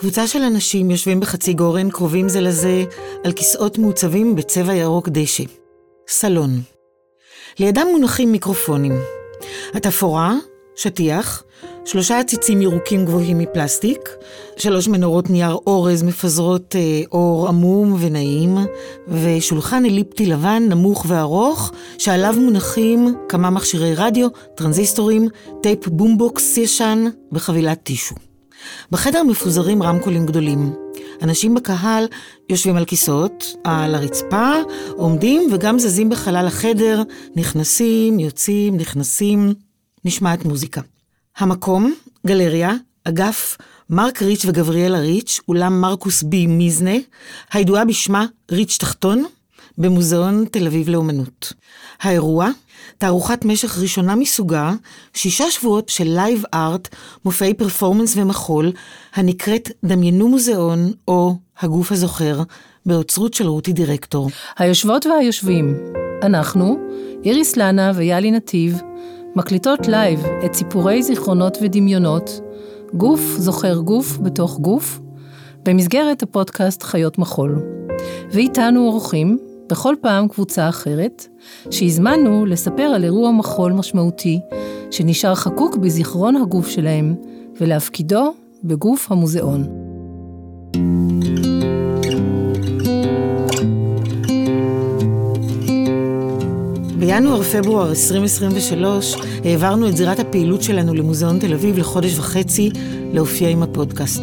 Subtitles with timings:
[0.00, 2.84] קבוצה של אנשים יושבים בחצי גורן, קרובים זה לזה,
[3.24, 5.44] על כיסאות מעוצבים בצבע ירוק דשא.
[6.08, 6.60] סלון.
[7.58, 8.92] לידם מונחים מיקרופונים.
[9.74, 10.34] התפאורה,
[10.76, 11.44] שטיח,
[11.84, 14.08] שלושה עציצים ירוקים גבוהים מפלסטיק,
[14.56, 18.58] שלוש מנורות נייר אורז מפזרות אה, אור עמום ונעים,
[19.08, 25.28] ושולחן אליפטי לבן נמוך וארוך, שעליו מונחים כמה מכשירי רדיו, טרנזיסטורים,
[25.62, 28.29] טייפ בומבוקס ישן וחבילת טישו.
[28.90, 30.74] בחדר מפוזרים רמקולים גדולים.
[31.22, 32.04] אנשים בקהל
[32.48, 34.52] יושבים על כיסאות, על הרצפה,
[34.96, 37.02] עומדים וגם זזים בחלל החדר,
[37.36, 39.54] נכנסים, יוצאים, נכנסים,
[40.04, 40.80] נשמעת מוזיקה.
[41.36, 41.94] המקום,
[42.26, 42.72] גלריה,
[43.04, 43.56] אגף
[43.90, 46.96] מרק ריץ' וגבריאלה ריץ', אולם מרקוס בי מיזנה,
[47.52, 49.24] הידועה בשמה ריץ' תחתון,
[49.78, 51.52] במוזיאון תל אביב לאומנות.
[52.00, 52.50] האירוע,
[53.00, 54.72] תערוכת משך ראשונה מסוגה,
[55.14, 56.88] שישה שבועות של live art,
[57.24, 58.72] מופעי פרפורמנס ומחול,
[59.14, 62.42] הנקראת דמיינו מוזיאון, או הגוף הזוכר,
[62.86, 64.30] באוצרות של רותי דירקטור.
[64.58, 65.74] היושבות והיושבים,
[66.22, 66.78] אנחנו,
[67.24, 68.80] איריס לנה ויאלי נתיב,
[69.36, 72.40] מקליטות live את סיפורי זיכרונות ודמיונות,
[72.94, 75.00] גוף זוכר גוף בתוך גוף,
[75.62, 77.62] במסגרת הפודקאסט חיות מחול.
[78.32, 79.38] ואיתנו אורחים,
[79.70, 81.26] בכל פעם קבוצה אחרת,
[81.70, 84.40] שהזמנו לספר על אירוע מחול משמעותי,
[84.90, 87.14] שנשאר חקוק בזיכרון הגוף שלהם,
[87.60, 89.64] ולהפקידו בגוף המוזיאון.
[96.98, 102.70] בינואר-פברואר 2023 העברנו את זירת הפעילות שלנו למוזיאון תל אביב לחודש וחצי
[103.12, 104.22] להופיע עם הפודקאסט.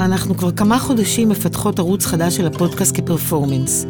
[0.00, 3.86] אנחנו כבר כמה חודשים מפתחות ערוץ חדש של הפודקאסט כפרפורמנס.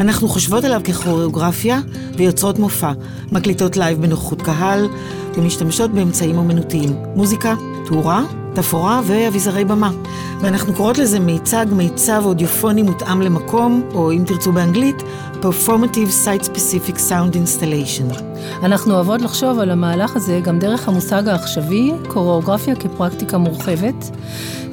[0.00, 1.80] אנחנו חושבות עליו ככוריאוגרפיה
[2.16, 2.92] ויוצרות מופע,
[3.32, 4.88] מקליטות live בנוכחות קהל
[5.36, 7.54] ומשתמשות באמצעים אומנותיים, מוזיקה,
[7.86, 9.90] תאורה, תפאורה ואביזרי במה.
[10.40, 15.02] ואנחנו קוראות לזה מיצג, מיצב אודיופוני מותאם למקום, או אם תרצו באנגלית,
[15.42, 18.22] Performative Site Specific Sound Installation.
[18.62, 24.10] אנחנו אוהבות לחשוב על המהלך הזה גם דרך המושג העכשווי, קוריאוגרפיה כפרקטיקה מורחבת,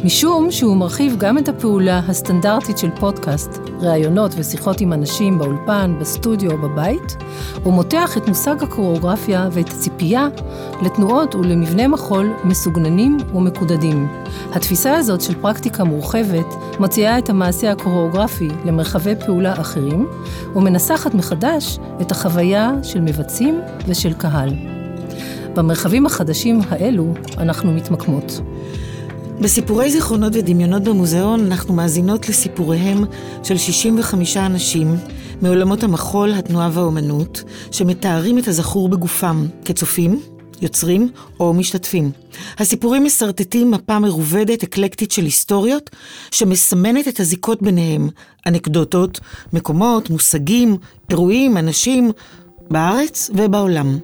[0.04, 6.52] משום שהוא מרחיב גם את הפעולה הסטנדרטית של פודקאסט, ראיונות ושיחות עם אנשים באולפן, בסטודיו
[6.52, 7.18] או בבית,
[7.66, 10.28] ומותח את מושג הקוריאוגרפיה ואת הציפייה
[10.82, 13.18] לתנועות ולמבנה מחול מסוגננים
[13.70, 14.08] ומקודדים.
[14.52, 16.46] התפיסה הזאת של פרקטיקה מורחבת
[16.80, 20.08] מציעה את המעשה הקוריאוגרפי למרחבי פעולה אחרים,
[20.56, 24.50] ומנסחת מחדש את החוויה של מבצעים ושל קהל.
[25.56, 28.42] במרחבים החדשים האלו אנחנו מתמקמות.
[29.42, 33.04] בסיפורי זיכרונות ודמיונות במוזיאון אנחנו מאזינות לסיפוריהם
[33.44, 34.96] של 65 אנשים
[35.42, 40.20] מעולמות המחול, התנועה והאומנות, שמתארים את הזכור בגופם כצופים,
[40.62, 41.10] יוצרים
[41.40, 42.12] או משתתפים.
[42.58, 45.90] הסיפורים מסרטטים מפה מרובדת, אקלקטית של היסטוריות,
[46.32, 48.10] שמסמנת את הזיקות ביניהם,
[48.48, 49.20] אנקדוטות,
[49.54, 50.78] מקומות, מושגים,
[51.10, 52.12] אירועים, אנשים,
[52.70, 53.98] בארץ ובעולם.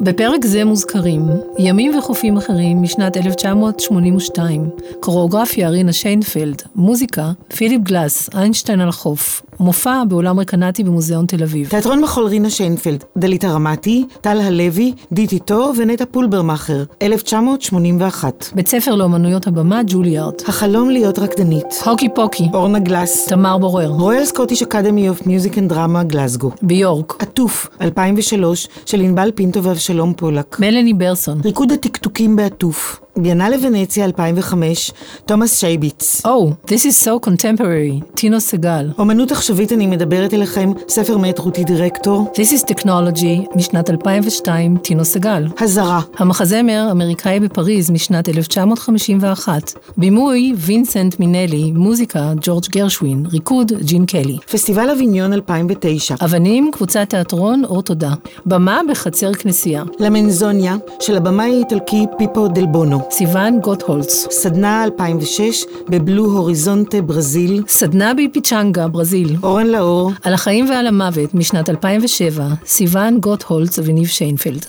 [0.00, 1.22] בפרק זה מוזכרים
[1.58, 10.02] ימים וחופים אחרים משנת 1982, קוריאוגרפיה רינה שיינפלד, מוזיקה פיליפ גלס, איינשטיין על החוף, מופע
[10.08, 11.68] באולם רקנטי במוזיאון תל אביב.
[11.68, 18.50] תיאטרון מחול רינה שיינפלד, דלית הרמתי, טל הלוי, דיטי טור ונטע פולברמאכר, 1981.
[18.54, 20.34] בית ספר לאומנויות הבמה, ג'וליארד.
[20.48, 21.66] החלום להיות רקדנית.
[21.84, 22.44] Hokey Pokey.
[22.54, 23.26] אורנה גלס.
[23.28, 23.88] תמר בורר.
[23.88, 26.50] Royal Scottish Academy of Music and Drama, גלסגו.
[26.62, 27.14] ביורק.
[27.18, 30.60] עטוף, 2003, של ענבל פינטו ואבשלום פולק.
[30.60, 31.40] מלני ברסון.
[31.44, 33.03] ריקוד הטקטוקים בעטוף.
[33.16, 34.92] ביאנלה ונציה 2005,
[35.26, 36.22] תומאס שייביץ.
[36.26, 38.90] Oh, this is so contemporary, טינו סגל.
[38.98, 42.32] אומנות עכשווית אני מדברת אליכם, ספר מאת רותי דירקטור.
[42.34, 45.46] This is technology, משנת 2002, טינו סגל.
[45.60, 46.00] הזרה.
[46.18, 49.72] המחזמר, אמריקאי בפריז, משנת 1951.
[49.96, 54.38] בימוי, וינסנט מינלי, מוזיקה, ג'ורג' גרשווין, ריקוד, ג'ין קלי.
[54.52, 56.14] פסטיבל אביניון 2009.
[56.24, 58.12] אבנים, קבוצת תיאטרון, אורתו-דה.
[58.46, 59.82] במה בחצר כנסייה.
[59.98, 63.03] למנזוניה, של הבמאי האיטלקי פיפו דל בונו.
[63.10, 64.26] סיוון גוטהולץ.
[64.30, 67.62] סדנה 2006 בבלו הוריזונטה, ברזיל.
[67.68, 69.36] סדנה בפיצ'נגה, ברזיל.
[69.42, 70.12] אורן לאור.
[70.22, 74.66] על החיים ועל המוות, משנת 2007, סיוון גוטהולץ וניב שיינפלד.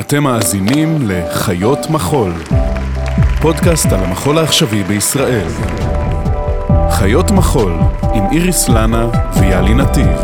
[0.00, 2.32] אתם מאזינים לחיות מחול,
[3.42, 5.48] פודקאסט על המחול העכשווי בישראל.
[6.98, 7.72] חיות מחול
[8.14, 9.08] עם איריס לנה
[9.40, 10.18] ויאלי נתיב.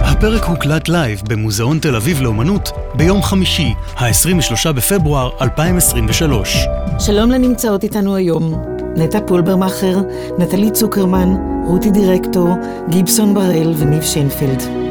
[0.00, 6.58] הפרק הוקלט live במוזיאון תל אביב לאומנות ביום חמישי, ה-23 בפברואר 2023.
[6.98, 8.64] שלום לנמצאות איתנו היום,
[8.96, 9.98] נטע פולברמאכר,
[10.38, 11.28] נטלי צוקרמן,
[11.66, 12.48] רותי דירקטור,
[12.88, 14.87] גיבסון בראל וניב שיינפלד.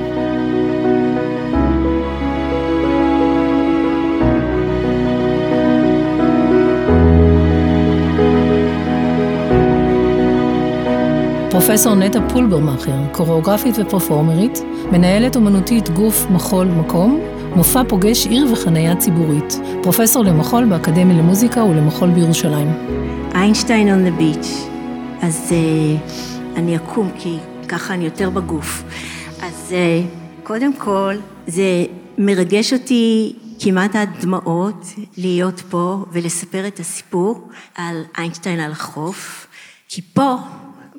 [11.60, 14.60] פרופסור נטע פולברמאכר, קוריאוגרפית ופרפורמרית,
[14.92, 17.20] מנהלת אומנותית גוף מחול מקום,
[17.56, 22.68] מופע פוגש עיר וחנייה ציבורית, פרופסור למחול באקדמיה למוזיקה ולמחול בירושלים.
[23.36, 24.48] איינשטיין on the beach.
[25.22, 27.38] אז uh, אני אקום כי
[27.68, 28.84] ככה אני יותר בגוף.
[29.42, 31.16] אז uh, קודם כל,
[31.48, 31.86] זה
[32.18, 34.86] מרגש אותי כמעט עד דמעות
[35.18, 39.48] להיות פה ולספר את הסיפור על איינשטיין על החוף,
[39.90, 40.36] כי פה,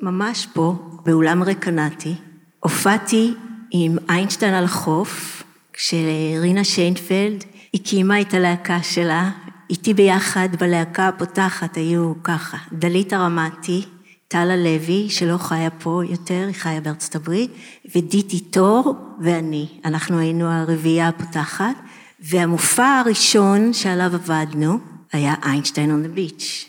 [0.01, 0.75] ממש פה,
[1.05, 2.15] באולם רקנטי,
[2.59, 3.33] הופעתי
[3.71, 5.43] עם איינשטיין על החוף,
[5.73, 7.43] כשרינה שיינפלד
[7.73, 9.31] הקימה את הלהקה שלה,
[9.69, 13.85] איתי ביחד בלהקה הפותחת היו ככה, דלית הרמתי,
[14.27, 17.51] טלה לוי, שלא חיה פה יותר, היא חיה בארצות הברית,
[17.95, 19.67] ודיטי טור ואני.
[19.85, 21.75] אנחנו היינו הרביעייה הפותחת,
[22.19, 24.79] והמופע הראשון שעליו עבדנו
[25.13, 26.68] היה איינשטיין the beach.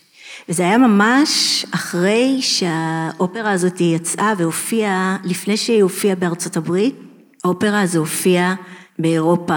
[0.50, 6.94] וזה היה ממש אחרי שהאופרה הזאת יצאה והופיעה, לפני שהיא הופיעה בארצות הברית,
[7.44, 8.54] האופרה הזו הופיעה
[8.98, 9.56] באירופה.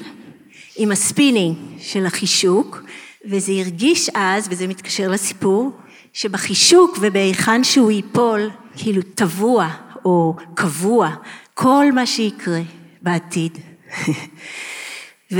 [0.76, 2.82] עם הספינינג של החישוק,
[3.30, 5.72] וזה הרגיש אז, וזה מתקשר לסיפור,
[6.12, 9.68] שבחישוק ובהיכן שהוא ייפול, כאילו טבוע
[10.04, 11.10] או קבוע,
[11.54, 12.60] כל מה שיקרה
[13.02, 13.58] בעתיד.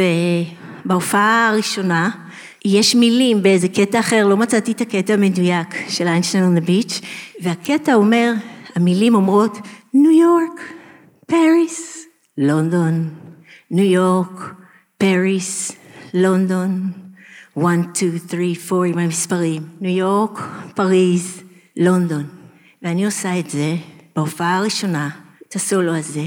[0.85, 2.11] ובהופעה הראשונה,
[2.65, 7.05] יש מילים באיזה קטע אחר, לא מצאתי את הקטע המדויק של איינשטיין the beach,
[7.43, 8.33] והקטע אומר,
[8.77, 9.59] המילים אומרות,
[9.95, 10.61] ניו יורק,
[11.27, 12.07] פריס,
[12.39, 13.11] לונדון,
[13.71, 14.55] ניו יורק,
[14.99, 15.73] פריס,
[16.15, 16.91] לונדון,
[17.59, 20.39] 1, 2, 3, 4 עם המספרים, ניו יורק,
[20.75, 21.43] פריז,
[21.77, 22.25] לונדון.
[22.83, 23.77] ואני עושה את זה
[24.17, 25.11] בהופעה הראשונה,
[25.49, 26.27] את הסולו הזה,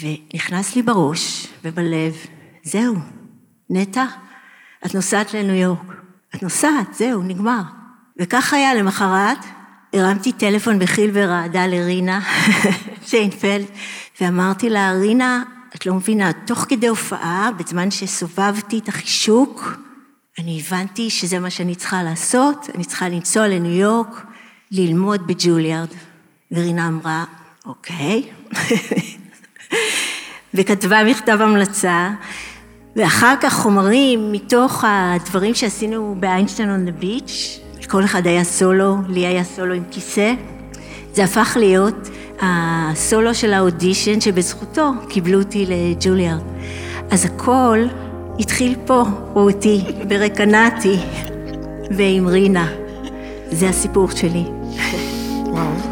[0.00, 2.16] ונכנס לי בראש ובלב,
[2.62, 2.94] זהו,
[3.72, 4.04] נטע,
[4.86, 6.02] את נוסעת לניו יורק.
[6.34, 7.62] את נוסעת, זהו, נגמר.
[8.18, 9.38] וכך היה למחרת,
[9.92, 12.20] הרמתי טלפון בחיל ורעדה לרינה
[13.06, 13.66] שיינפלד,
[14.20, 15.42] ואמרתי לה, רינה,
[15.76, 19.76] את לא מבינה, תוך כדי הופעה, בזמן שסובבתי את החישוק,
[20.38, 24.26] אני הבנתי שזה מה שאני צריכה לעשות, אני צריכה לנסוע לניו יורק,
[24.70, 25.88] ללמוד בג'וליארד.
[26.52, 27.24] ורינה אמרה,
[27.66, 28.30] אוקיי.
[30.54, 32.10] וכתבה מכתב המלצה,
[32.96, 39.26] ואחר כך חומרים מתוך הדברים שעשינו באיינשטיין on the beach, כל אחד היה סולו, לי
[39.26, 40.34] היה סולו עם כיסא,
[41.14, 42.08] זה הפך להיות
[42.40, 46.42] הסולו של האודישן שבזכותו קיבלו אותי לג'וליארד.
[47.10, 47.78] אז הכל
[48.38, 50.96] התחיל פה, רותי, ברקנטי
[51.90, 52.68] ועם רינה.
[53.50, 54.44] זה הסיפור שלי.
[55.46, 55.91] וואו.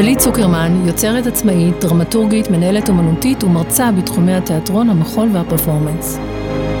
[0.00, 6.18] נטלי צוקרמן, יוצרת עצמאית, דרמטורגית, מנהלת אומנותית ומרצה בתחומי התיאטרון, המחול והפרפורמנס.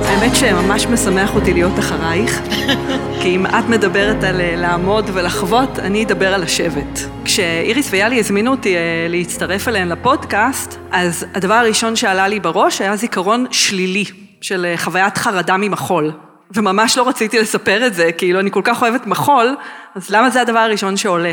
[0.02, 2.40] האמת שממש משמח אותי להיות אחרייך,
[3.22, 6.98] כי אם את מדברת על אה, לעמוד ולחוות, אני אדבר על לשבת.
[7.24, 12.96] כשאיריס ויאלי הזמינו אותי אה, להצטרף אליהן לפודקאסט, אז הדבר הראשון שעלה לי בראש היה
[12.96, 14.04] זיכרון שלילי
[14.40, 16.12] של אה, חוויית חרדה ממחול.
[16.54, 19.56] וממש לא רציתי לספר את זה, כאילו אני כל כך אוהבת מחול,
[19.94, 21.32] אז למה זה הדבר הראשון שעולה?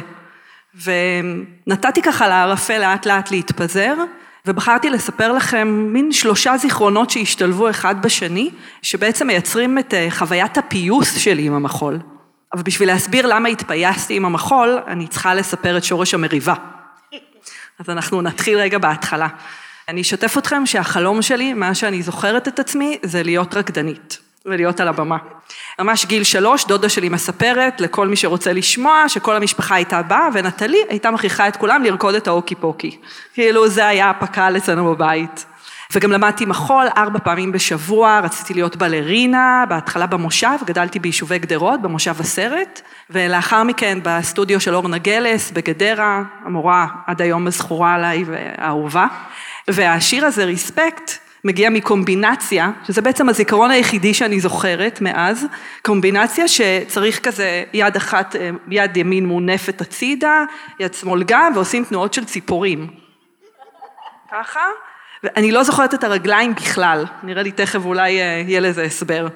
[0.84, 3.96] ונתתי ככה לערפל לאט לאט להתפזר,
[4.46, 8.50] ובחרתי לספר לכם מין שלושה זיכרונות שהשתלבו אחד בשני,
[8.82, 12.00] שבעצם מייצרים את אה, חוויית הפיוס שלי עם המחול.
[12.54, 16.54] אבל בשביל להסביר למה התפייסתי עם המחול, אני צריכה לספר את שורש המריבה.
[17.80, 19.28] אז אנחנו נתחיל רגע בהתחלה.
[19.90, 24.88] אני אשתף אתכם שהחלום שלי, מה שאני זוכרת את עצמי, זה להיות רקדנית ולהיות על
[24.88, 25.18] הבמה.
[25.80, 30.78] ממש גיל שלוש, דודה שלי מספרת לכל מי שרוצה לשמוע, שכל המשפחה הייתה באה, ונטלי
[30.90, 32.98] הייתה מכריחה את כולם לרקוד את האוקי פוקי.
[33.34, 35.46] כאילו זה היה הפק"ל אצלנו בבית.
[35.94, 42.16] וגם למדתי מחול ארבע פעמים בשבוע, רציתי להיות בלרינה, בהתחלה במושב, גדלתי ביישובי גדרות, במושב
[42.20, 49.08] הסרט, ולאחר מכן בסטודיו של אורנה גלס בגדרה, המורה עד היום זכורה עליי ואהובה.
[49.68, 55.46] והשיר הזה, ריספקט, מגיע מקומבינציה, שזה בעצם הזיכרון היחידי שאני זוכרת מאז,
[55.82, 58.36] קומבינציה שצריך כזה יד אחת,
[58.70, 60.44] יד ימין מונפת הצידה,
[60.80, 62.88] יד שמאל גם, ועושים תנועות של ציפורים.
[64.32, 64.60] ככה,
[65.24, 69.28] ואני לא זוכרת את הרגליים בכלל, נראה לי תכף אולי אה, יהיה לזה הסבר.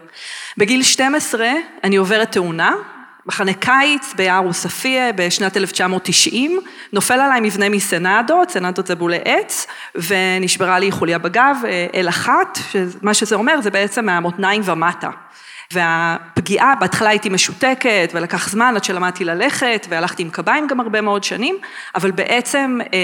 [0.58, 1.48] בגיל 12
[1.84, 2.74] אני עוברת תאונה,
[3.26, 6.60] מחנה קיץ ביער עוספיא בשנת 1990,
[6.94, 12.60] נופל עליי מבנה מסנדות, סנדות זה בולי עץ, ונשברה לי חוליה בגב, אה, אל אחת,
[13.02, 15.10] מה שזה אומר זה בעצם מהמותניים ומטה.
[15.74, 21.24] והפגיעה, בהתחלה הייתי משותקת ולקח זמן עד שלמדתי ללכת והלכתי עם קביים גם הרבה מאוד
[21.24, 21.58] שנים,
[21.96, 22.98] אבל בעצם אה,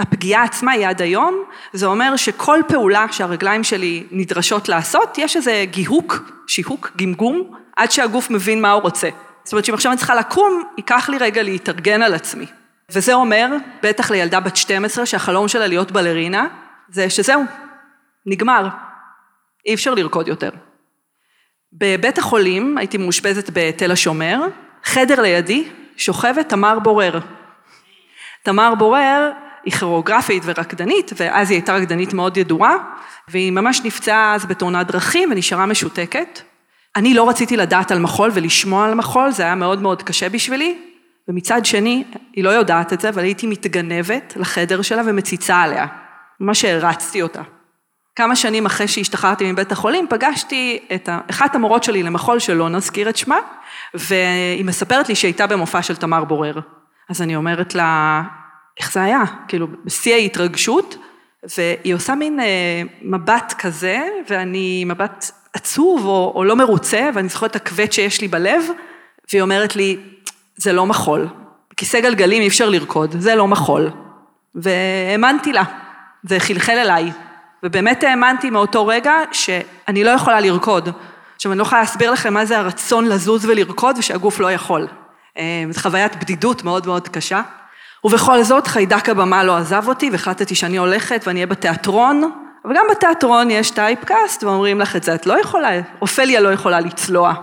[0.00, 5.64] הפגיעה עצמה היא עד היום, זה אומר שכל פעולה שהרגליים שלי נדרשות לעשות, יש איזה
[5.70, 9.08] גיהוק, שיהוק, גמגום, עד שהגוף מבין מה הוא רוצה.
[9.44, 12.46] זאת אומרת שאם עכשיו אני צריכה לקום, ייקח לי רגע להתארגן על עצמי.
[12.90, 13.46] וזה אומר,
[13.82, 16.46] בטח לילדה בת 12 שהחלום שלה להיות בלרינה,
[16.88, 17.44] זה שזהו,
[18.26, 18.68] נגמר,
[19.66, 20.50] אי אפשר לרקוד יותר.
[21.72, 24.40] בבית החולים הייתי מאושפזת בתל השומר,
[24.84, 27.18] חדר לידי שוכבת תמר בורר.
[28.42, 29.30] תמר בורר
[29.64, 32.76] היא כירוגרפית ורקדנית, ואז היא הייתה רקדנית מאוד ידועה,
[33.28, 36.40] והיא ממש נפצעה אז בתאונת דרכים ונשארה משותקת.
[36.96, 40.78] אני לא רציתי לדעת על מחול ולשמוע על מחול, זה היה מאוד מאוד קשה בשבילי,
[41.28, 45.86] ומצד שני, היא לא יודעת את זה, אבל הייתי מתגנבת לחדר שלה ומציצה עליה.
[46.40, 47.42] ממש הערצתי אותה.
[48.16, 53.16] כמה שנים אחרי שהשתחררתי מבית החולים, פגשתי את אחת המורות שלי למחול, שלא נזכיר את
[53.16, 53.36] שמה,
[53.94, 56.58] והיא מספרת לי שהייתה במופע של תמר בורר.
[57.10, 58.22] אז אני אומרת לה,
[58.80, 59.22] איך זה היה?
[59.48, 60.96] כאילו, בשיא ההתרגשות,
[61.56, 67.50] והיא עושה מין אה, מבט כזה, ואני מבט עצוב או, או לא מרוצה, ואני זוכרת
[67.50, 68.64] את הכבד שיש לי בלב,
[69.32, 69.96] והיא אומרת לי,
[70.56, 71.28] זה לא מחול.
[71.72, 73.90] בכיסא גלגלים אי אפשר לרקוד, זה לא מחול.
[74.54, 75.62] והאמנתי לה,
[76.22, 77.10] זה חלחל אליי.
[77.62, 80.88] ובאמת האמנתי מאותו רגע שאני לא יכולה לרקוד.
[81.36, 84.88] עכשיו, אני לא יכולה להסביר לכם מה זה הרצון לזוז ולרקוד ושהגוף לא יכול.
[85.38, 87.42] אה, זו חוויית בדידות מאוד מאוד קשה.
[88.04, 92.30] ובכל זאת, חיידק הבמה לא עזב אותי, והחלטתי שאני הולכת ואני אהיה בתיאטרון,
[92.64, 95.68] אבל גם בתיאטרון יש טייפקאסט, ואומרים לך את זה, את לא יכולה,
[96.02, 97.34] אופליה לא יכולה לצלוע.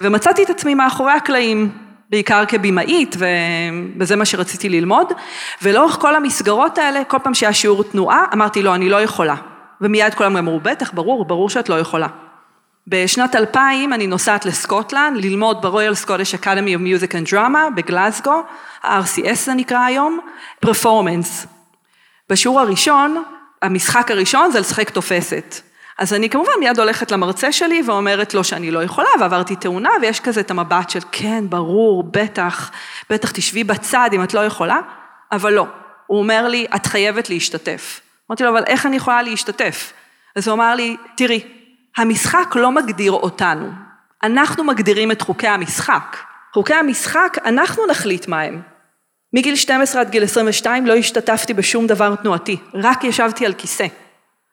[0.00, 1.70] ומצאתי את עצמי מאחורי הקלעים,
[2.10, 3.16] בעיקר כבימאית,
[3.98, 5.12] וזה מה שרציתי ללמוד,
[5.62, 9.34] ולאורך כל המסגרות האלה, כל פעם שהיה שיעור תנועה, אמרתי, לא, אני לא יכולה.
[9.80, 12.06] ומיד כולם אמרו, בטח, ברור, ברור שאת לא יכולה.
[12.86, 18.42] בשנת 2000 אני נוסעת לסקוטלנד, ללמוד ברויאל סקוטיש אקדמי of Music and Drama בגלסגו,
[18.82, 20.20] ה-RCS זה נקרא היום,
[20.60, 21.46] פרפורמנס.
[22.30, 23.22] בשיעור הראשון,
[23.62, 25.54] המשחק הראשון זה לשחק תופסת.
[25.98, 30.20] אז אני כמובן מיד הולכת למרצה שלי ואומרת לו שאני לא יכולה, ועברתי תאונה, ויש
[30.20, 32.70] כזה את המבט של כן, ברור, בטח,
[33.10, 34.80] בטח תשבי בצד אם את לא יכולה,
[35.32, 35.66] אבל לא.
[36.06, 38.00] הוא אומר לי, את חייבת להשתתף.
[38.30, 39.92] אמרתי לו, אבל איך אני יכולה להשתתף?
[40.36, 41.40] אז הוא אמר לי, תראי,
[41.96, 43.70] המשחק לא מגדיר אותנו,
[44.22, 46.16] אנחנו מגדירים את חוקי המשחק.
[46.54, 48.62] חוקי המשחק, אנחנו נחליט מה הם.
[49.32, 53.86] מגיל 12 עד גיל 22 לא השתתפתי בשום דבר תנועתי, רק ישבתי על כיסא.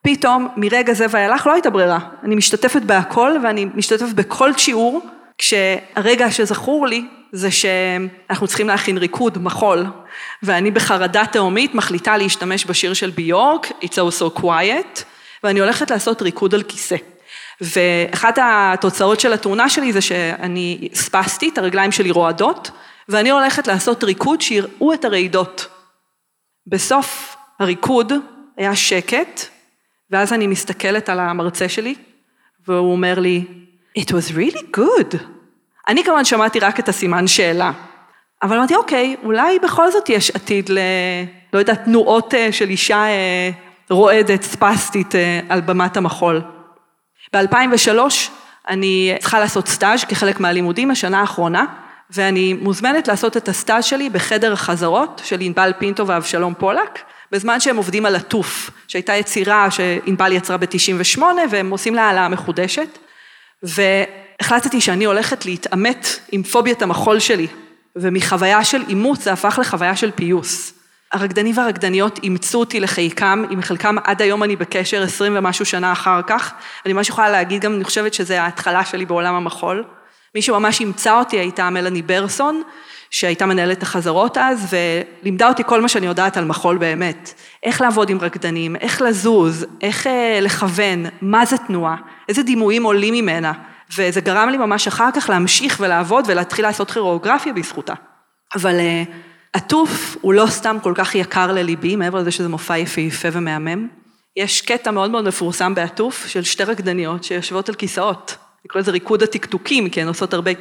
[0.02, 2.00] פתאום, מרגע זה ואילך לא הייתה ברירה.
[2.24, 5.02] אני משתתפת בהכל ואני משתתפת בכל שיעור,
[5.38, 9.86] כשהרגע שזכור לי זה שאנחנו צריכים להכין ריקוד, מחול,
[10.44, 15.04] ואני בחרדה תהומית מחליטה להשתמש בשיר של ביורק, It's all so quiet,
[15.44, 16.96] ואני הולכת לעשות ריקוד על כיסא.
[17.62, 22.72] ואחת התוצאות של התאונה שלי זה שאני ספסתי, את הרגליים שלי רועדות,
[23.10, 25.68] ואני הולכת לעשות ריקוד שיראו את הרעידות.
[26.68, 28.14] בסוף הריקוד
[28.58, 29.42] היה שקט,
[30.12, 31.96] ואז אני מסתכלת על המרצה שלי,
[32.68, 33.46] והוא אומר לי,
[34.00, 35.18] It was really good.
[35.88, 37.72] אני כמובן שמעתי רק את הסימן שאלה,
[38.44, 40.80] אבל אמרתי, אוקיי, אולי בכל זאת יש עתיד ל...
[41.54, 43.50] לא יודעת, תנועות אה, של אישה אה,
[43.90, 46.42] רועדת, ספסטית, אה, על במת המחול.
[47.34, 48.00] ב-2003
[48.68, 51.66] אני צריכה לעשות סטאז' כחלק מהלימודים, השנה האחרונה,
[52.10, 57.00] ואני מוזמנת לעשות את הסטאז' שלי בחדר החזרות של ענבל פינטו ואבשלום פולק,
[57.32, 61.22] בזמן שהם עובדים על עטוף, שהייתה יצירה שענבל יצרה ב-98
[61.52, 62.98] והם עושים לה העלאה מחודשת,
[63.64, 67.48] והחלטתי שאני הולכת להתעמת עם פוביית המחול שלי,
[67.96, 70.74] ומחוויה של אימוץ זה הפך לחוויה של פיוס.
[71.12, 76.22] הרקדנים והרקדניות אימצו אותי לחיקם, עם חלקם עד היום אני בקשר עשרים ומשהו שנה אחר
[76.28, 76.54] כך,
[76.86, 79.84] אני ממש יכולה להגיד גם, אני חושבת שזה ההתחלה שלי בעולם המחול.
[80.36, 82.62] מי שממש אימצה אותי הייתה מלאני ברסון,
[83.10, 87.34] שהייתה מנהלת החזרות אז, ולימדה אותי כל מה שאני יודעת על מחול באמת.
[87.64, 91.96] איך לעבוד עם רקדנים, איך לזוז, איך אה, לכוון, מה זה תנועה,
[92.30, 93.52] איזה דימויים עולים ממנה.
[93.98, 97.94] וזה גרם לי ממש אחר כך להמשיך ולעבוד ולהתחיל לעשות כירואוגרפיה בזכותה.
[98.56, 99.04] אבל אה,
[99.54, 103.88] עטוף הוא לא סתם כל כך יקר לליבי, מעבר לזה שזה מופע יפהפה ומהמם.
[104.36, 108.45] יש קטע מאוד מאוד מפורסם בעטוף של שתי רקדניות שיושבות על כיסאות.
[108.66, 110.52] אני קורא לזה ריקוד הטקטוקים, כי הן עושות הרבה...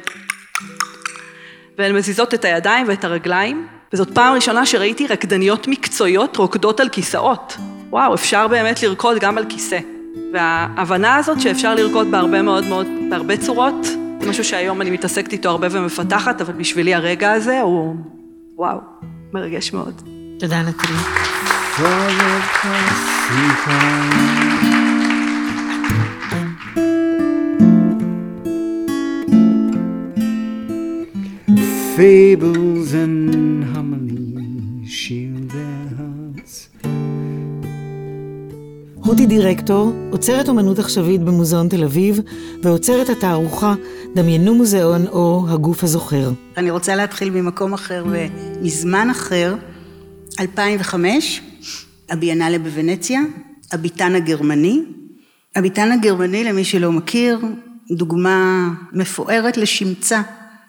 [1.77, 7.57] והן מזיזות את הידיים ואת הרגליים, וזאת פעם ראשונה שראיתי רקדניות מקצועיות רוקדות על כיסאות.
[7.89, 9.79] וואו, אפשר באמת לרקוד גם על כיסא.
[10.33, 13.85] וההבנה הזאת שאפשר לרקוד בהרבה מאוד מאוד, בהרבה צורות,
[14.21, 17.95] זה משהו שהיום אני מתעסקת איתו הרבה ומפתחת, אבל בשבילי הרגע הזה הוא,
[18.55, 18.79] וואו,
[19.33, 20.01] מרגש מאוד.
[20.39, 20.95] תודה, נטלי.
[31.95, 36.69] Fables and harmony shield their hearts.
[38.95, 42.19] רותי דירקטור, עוצרת אומנות עכשווית במוזיאון תל אביב,
[42.63, 43.73] ועוצרת התערוכה
[44.15, 46.31] דמיינו מוזיאון או הגוף הזוכר.
[46.57, 49.55] אני רוצה להתחיל ממקום אחר ומזמן אחר.
[50.39, 51.41] 2005,
[52.09, 53.21] הביאנלה בוונציה,
[53.71, 54.81] הביתן הגרמני.
[55.55, 57.39] הביתן הגרמני, למי שלא מכיר,
[57.91, 60.21] דוגמה מפוארת לשמצה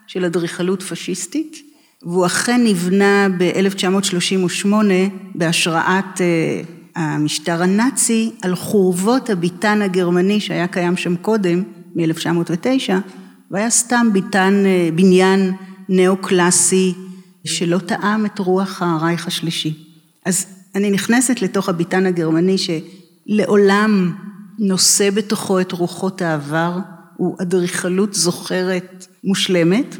[0.07, 1.57] של אדריכלות פשיסטית,
[2.01, 4.67] והוא אכן נבנה ב-1938
[5.35, 6.61] בהשראת אה,
[6.95, 11.63] המשטר הנאצי על חורבות הביתן הגרמני שהיה קיים שם קודם,
[11.95, 12.93] מ-1909,
[13.51, 15.53] והיה סתם ביתן, אה, בניין
[15.89, 16.93] נאו-קלאסי
[17.45, 19.73] שלא טעם את רוח הרייך השלישי.
[20.25, 20.45] אז
[20.75, 24.15] אני נכנסת לתוך הביתן הגרמני שלעולם
[24.59, 26.79] נושא בתוכו את רוחות העבר,
[27.17, 29.95] הוא אדריכלות זוכרת מושלמת,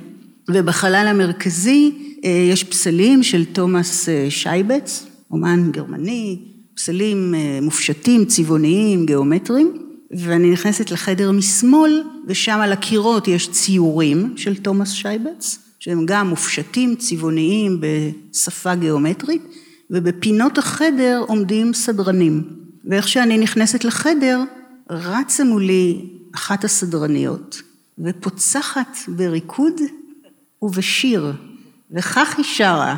[0.49, 1.91] ובחלל המרכזי
[2.25, 6.39] אה, יש פסלים של תומאס אה, שייבץ, אומן גרמני,
[6.75, 9.77] פסלים אה, מופשטים, צבעוניים, גיאומטריים,
[10.11, 16.95] ואני נכנסת לחדר משמאל, ושם על הקירות יש ציורים של תומאס שייבץ, שהם גם מופשטים,
[16.95, 19.41] צבעוניים, בשפה גיאומטרית,
[19.91, 22.43] ובפינות החדר עומדים סדרנים.
[22.85, 24.39] ואיך שאני נכנסת לחדר,
[24.89, 27.61] רצה מולי אחת הסדרניות,
[27.99, 29.73] ופוצחת בריקוד
[30.61, 31.33] ובשיר,
[31.91, 32.97] וכך היא שרה.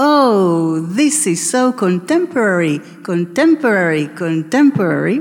[0.00, 5.20] Oh, this is so contemporary, contemporary, contemporary.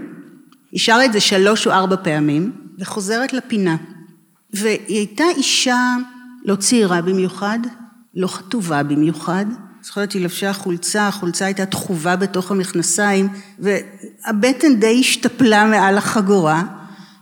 [0.72, 3.76] היא שרה את זה שלוש או ארבע פעמים, וחוזרת לפינה.
[4.54, 5.96] והיא הייתה אישה
[6.46, 7.60] לא צעירה במיוחד,
[8.16, 9.46] לא חטובה במיוחד.
[9.82, 16.64] זוכרת שהיא לבשה חולצה, החולצה הייתה תחובה בתוך המכנסיים, והבטן די השתפלה מעל החגורה,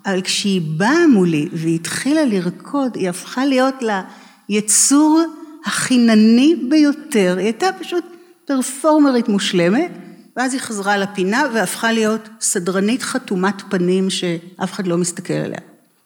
[0.05, 4.01] אבל כשהיא באה מולי והתחילה לרקוד, היא הפכה להיות לה
[4.49, 5.21] יצור
[5.65, 8.03] החינני ביותר, היא הייתה פשוט
[8.45, 9.91] פרפורמרית מושלמת,
[10.37, 15.59] ואז היא חזרה לפינה והפכה להיות סדרנית חתומת פנים שאף אחד לא מסתכל עליה.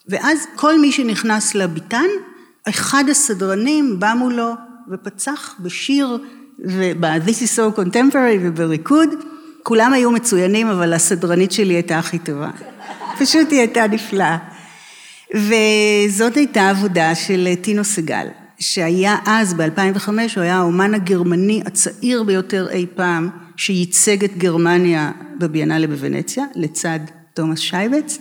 [0.08, 2.08] ואז כל מי שנכנס לביתן,
[2.70, 4.54] אחד הסדרנים בא מולו
[4.92, 6.18] ופצח בשיר
[6.60, 9.10] וב-This is so contemporary ובריקוד,
[9.64, 12.50] כולם היו מצוינים, אבל הסדרנית שלי הייתה הכי טובה.
[13.20, 14.38] פשוט היא הייתה נפלאה.
[15.36, 18.28] וזאת הייתה עבודה של טינו סגל.
[18.60, 25.88] שהיה אז, ב-2005, הוא היה האומן הגרמני הצעיר ביותר אי פעם, שייצג את גרמניה בביאנלה
[25.88, 27.00] בוונציה, לצד
[27.34, 28.18] תומאס שייבץ,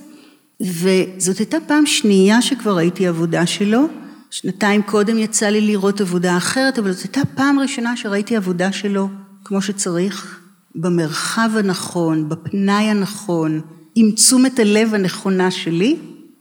[0.61, 3.87] וזאת הייתה פעם שנייה שכבר ראיתי עבודה שלו,
[4.31, 9.09] שנתיים קודם יצא לי לראות עבודה אחרת, אבל זאת הייתה פעם ראשונה שראיתי עבודה שלו
[9.45, 10.41] כמו שצריך,
[10.75, 13.61] במרחב הנכון, בפנאי הנכון,
[14.01, 15.97] עם תשומת הלב הנכונה שלי,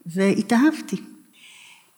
[0.05, 0.95] והתאהבתי.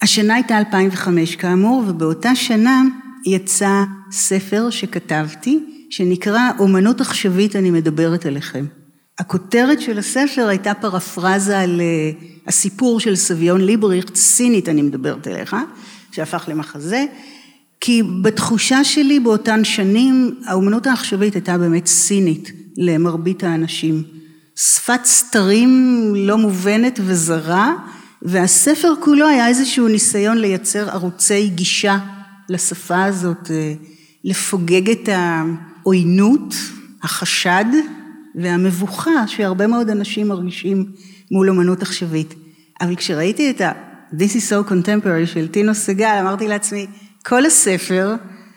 [0.01, 2.83] השנה הייתה 2005 כאמור, ובאותה שנה
[3.25, 8.65] יצא ספר שכתבתי, שנקרא אומנות עכשווית אני מדברת אליכם.
[9.19, 12.11] הכותרת של הספר הייתה פרפרזה על אה,
[12.47, 15.55] הסיפור של סביון ליבריכט, סינית אני מדברת אליך,
[16.11, 17.05] שהפך למחזה,
[17.81, 24.18] כי בתחושה שלי באותן שנים, האומנות העכשווית הייתה באמת סינית למרבית האנשים.
[24.59, 27.73] שפת סתרים לא מובנת וזרה,
[28.21, 31.97] והספר כולו היה איזשהו ניסיון לייצר ערוצי גישה
[32.49, 33.73] לשפה הזאת, אה,
[34.23, 36.55] לפוגג את העוינות,
[37.03, 37.65] החשד
[38.35, 40.85] והמבוכה שהרבה מאוד אנשים מרגישים
[41.31, 42.33] מול אומנות עכשווית.
[42.81, 43.71] אבל כשראיתי את ה-
[44.13, 46.87] This is so contemporary של טינו סגל, אמרתי לעצמי,
[47.25, 48.15] כל הספר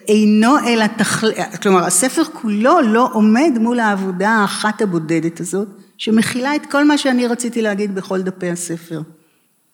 [0.09, 1.27] אינו אלא תכל...
[1.63, 7.27] כלומר, הספר כולו לא עומד מול העבודה האחת הבודדת הזאת, שמכילה את כל מה שאני
[7.27, 9.03] רציתי להגיד בכל דפי הספר.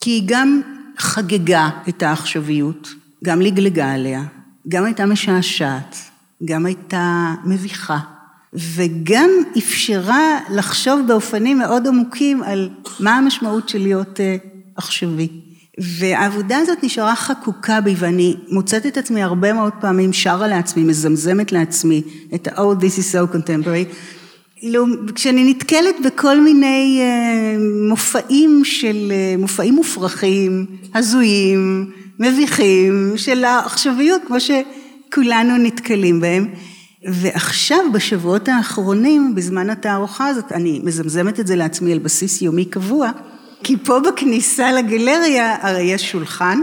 [0.00, 0.60] כי היא גם
[0.98, 2.88] חגגה את העכשוויות,
[3.24, 4.22] גם לגלגה עליה,
[4.68, 5.96] גם הייתה משעשעת,
[6.44, 7.98] גם הייתה מביכה,
[8.52, 10.18] וגם אפשרה
[10.50, 14.36] לחשוב באופנים מאוד עמוקים על מה המשמעות של להיות אה,
[14.76, 15.28] עכשווי.
[15.98, 21.52] והעבודה הזאת נשארה חקוקה בי, ואני מוצאת את עצמי הרבה מאוד פעמים שרה לעצמי, מזמזמת
[21.52, 22.02] לעצמי
[22.34, 23.94] את ה- Oh, this is so contemporary.
[24.62, 27.56] לא, כשאני נתקלת בכל מיני אה,
[27.88, 36.48] מופעים של, אה, מופעים מופרכים, הזויים, מביכים, של העכשוויות, כמו שכולנו נתקלים בהם.
[37.04, 43.10] ועכשיו, בשבועות האחרונים, בזמן התערוכה הזאת, אני מזמזמת את זה לעצמי על בסיס יומי קבוע,
[43.62, 46.60] כי פה בכניסה לגלריה הרי יש שולחן,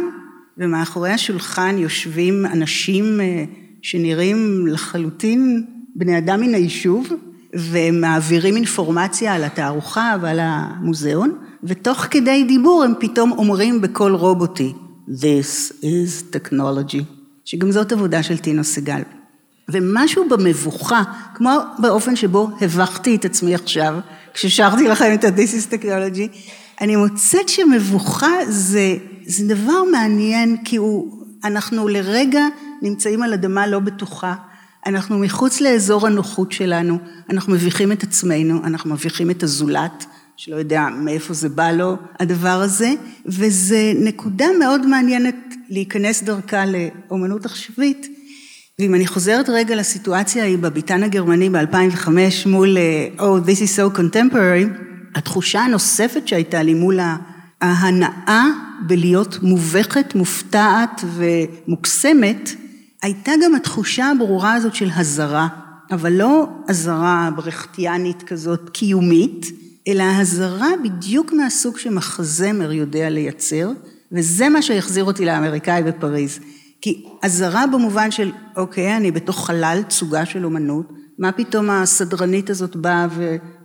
[0.57, 3.43] ומאחורי השולחן יושבים אנשים אה,
[3.81, 7.07] שנראים לחלוטין בני אדם מן היישוב,
[7.55, 14.73] והם מעבירים אינפורמציה על התערוכה ועל המוזיאון, ותוך כדי דיבור הם פתאום אומרים בקול רובוטי,
[15.09, 17.03] This is technology,
[17.45, 19.01] שגם זאת עבודה של טינו סגל.
[19.69, 23.95] ומשהו במבוכה, כמו באופן שבו הבכתי את עצמי עכשיו,
[24.33, 26.37] כששרתי לכם את ה-This is technology,
[26.81, 32.41] אני מוצאת שמבוכה זה, זה דבר מעניין, כי הוא, אנחנו לרגע
[32.81, 34.35] נמצאים על אדמה לא בטוחה,
[34.85, 36.97] אנחנו מחוץ לאזור הנוחות שלנו,
[37.29, 40.05] אנחנו מביכים את עצמנו, אנחנו מביכים את הזולת,
[40.37, 42.93] שלא יודע מאיפה זה בא לו, הדבר הזה,
[43.25, 45.35] וזה נקודה מאוד מעניינת
[45.69, 48.07] להיכנס דרכה לאומנות עכשווית.
[48.79, 52.09] ואם אני חוזרת רגע לסיטואציה ההיא בביתן הגרמני ב-2005
[52.45, 52.77] מול
[53.17, 54.79] Oh, this is so contemporary,
[55.15, 56.99] התחושה הנוספת שהייתה לי מול
[57.61, 58.45] ההנאה
[58.87, 62.49] בלהיות מובכת, מופתעת ומוקסמת,
[63.01, 65.47] הייתה גם התחושה הברורה הזאת של הזרה,
[65.91, 69.45] אבל לא הזרה ברכטיאנית כזאת קיומית,
[69.87, 73.71] אלא הזרה בדיוק מהסוג שמחזמר יודע לייצר,
[74.11, 76.39] וזה מה שהחזיר אותי לאמריקאי בפריז.
[76.81, 82.75] כי הזרה במובן של, אוקיי, אני בתוך חלל תצוגה של אומנות, מה פתאום הסדרנית הזאת
[82.75, 83.07] באה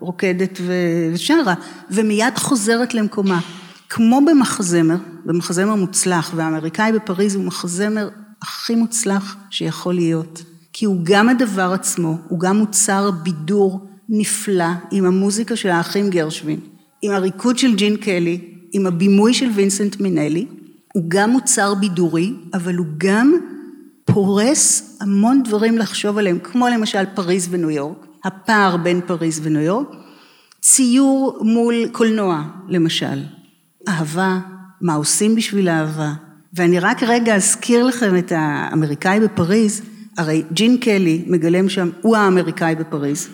[0.00, 1.54] ורוקדת ושרה,
[1.90, 3.40] ומיד חוזרת למקומה.
[3.88, 8.08] כמו במחזמר, במחזמר מוצלח, והאמריקאי בפריז הוא מחזמר
[8.42, 10.42] הכי מוצלח שיכול להיות.
[10.72, 16.60] כי הוא גם הדבר עצמו, הוא גם מוצר בידור נפלא עם המוזיקה של האחים גרשווין,
[17.02, 18.40] עם הריקוד של ג'ין קלי,
[18.72, 20.46] עם הבימוי של וינסנט מינלי,
[20.94, 23.34] הוא גם מוצר בידורי, אבל הוא גם
[24.04, 29.88] פורס המון דברים לחשוב עליהם, כמו למשל פריז וניו יורק, הפער בין פריז וניו יורק,
[30.60, 33.22] ציור מול קולנוע, למשל,
[33.88, 34.38] אהבה,
[34.80, 36.12] מה עושים בשביל אהבה,
[36.54, 39.82] ואני רק רגע אזכיר לכם את האמריקאי בפריז,
[40.16, 43.28] הרי ג'ין קלי מגלם שם, הוא האמריקאי בפריז,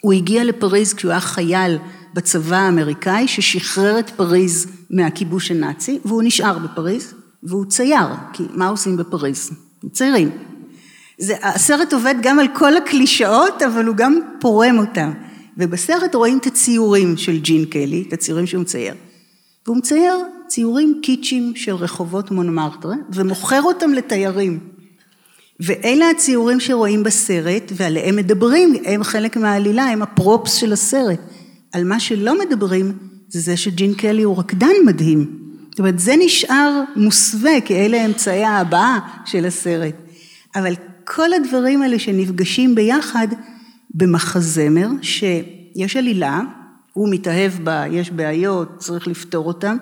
[0.00, 1.78] הוא הגיע לפריז כשהוא היה חייל
[2.14, 8.96] בצבא האמריקאי ששחרר את פריז מהכיבוש הנאצי, והוא נשאר בפריז, והוא צייר, כי מה עושים
[8.96, 9.50] בפריז?
[9.84, 10.30] מציירים.
[11.18, 15.12] זה, הסרט עובד גם על כל הקלישאות, אבל הוא גם פורם אותם.
[15.58, 18.94] ובסרט רואים את הציורים של ג'ין קלי, את הציורים שהוא מצייר.
[19.66, 20.14] והוא מצייר
[20.52, 24.58] ציורים קיצ'ים של רחובות מונמרטרה, ומוכר אותם לתיירים.
[25.60, 31.20] ואלה הציורים שרואים בסרט, ועליהם מדברים, הם חלק מהעלילה, הם הפרופס של הסרט.
[31.72, 32.92] על מה שלא מדברים,
[33.28, 35.38] זה זה שג'ין קלי הוא רקדן מדהים.
[35.70, 39.94] זאת אומרת, זה נשאר מוסווה, כי אלה אמצעי ההבעה של הסרט.
[40.54, 43.28] אבל כל הדברים האלה שנפגשים ביחד
[43.94, 46.40] במחזמר, שיש עלילה,
[46.92, 49.76] הוא מתאהב בה, יש בעיות, צריך לפתור אותן,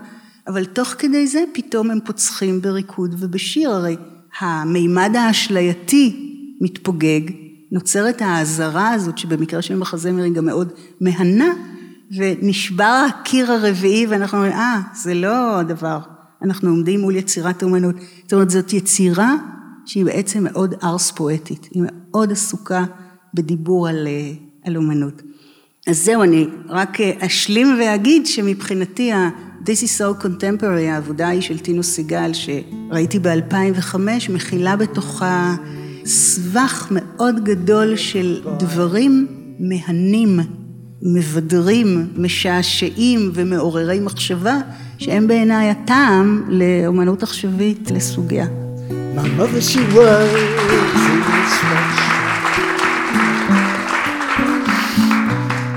[0.48, 3.96] אבל תוך כדי זה פתאום הם פוצחים בריקוד ובשיר, הרי
[4.40, 7.20] המימד האשלייתי מתפוגג,
[7.72, 11.52] נוצרת האזהרה הזאת, שבמקרה של מחזמר היא גם מאוד מהנה,
[12.16, 15.98] ונשבר הקיר הרביעי ואנחנו אומרים, אה, זה לא הדבר,
[16.42, 17.94] אנחנו עומדים מול יצירת אומנות.
[18.22, 19.34] זאת אומרת, זאת יצירה
[19.86, 22.84] שהיא בעצם מאוד ארס פואטית, היא מאוד עסוקה
[23.34, 24.32] בדיבור על, אה,
[24.64, 25.22] על אומנות.
[25.86, 29.10] אז זהו, אני רק אה, אשלים ואגיד שמבחינתי
[29.60, 33.94] ה-This is so contemporary, העבודה היא של טינו סיגל, שראיתי ב-2005,
[34.28, 35.54] מכילה בתוכה
[36.04, 39.26] סבך מאוד גדול של דברים
[39.58, 40.40] מהנים,
[41.02, 44.58] מבדרים, משעשעים ומעוררי מחשבה,
[44.98, 48.46] שהם בעיניי הטעם לאומנות עכשווית לסוגיה.
[49.16, 50.30] My mother, she was.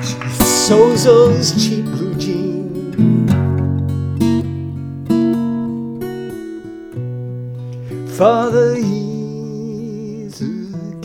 [0.07, 2.02] She sews those cheap
[8.23, 10.51] Father, he's a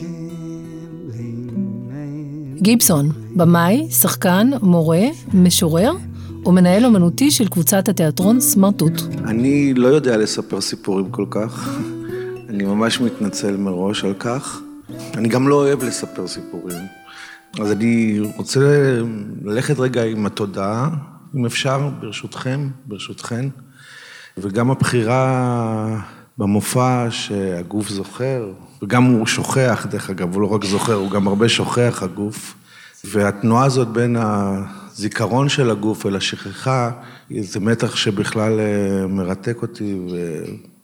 [0.01, 1.51] gambling
[1.91, 2.63] man.
[2.63, 5.01] גיבסון, במאי, שחקן, מורה,
[5.35, 5.93] משורר
[6.47, 8.93] ומנהל אומנותי של קבוצת התיאטרון סמרטוט.
[9.25, 11.79] אני לא יודע לספר סיפורים כל כך.
[12.49, 14.61] אני ממש מתנצל מראש על כך.
[15.15, 16.83] אני גם לא אוהב לספר סיפורים.
[17.61, 18.61] אז אני רוצה
[19.45, 20.91] ללכת רגע עם התודעה,
[21.37, 23.49] אם אפשר, ברשותכם, ברשותכן.
[24.39, 26.01] וגם הבחירה
[26.39, 28.51] במופע שהגוף זוכר,
[28.83, 32.55] וגם הוא שוכח, דרך אגב, הוא לא רק זוכר, הוא גם הרבה שוכח, הגוף.
[33.05, 36.91] והתנועה הזאת בין הזיכרון של הגוף אל השכחה,
[37.41, 39.99] זה מתח שבכלל אה, מרתק אותי,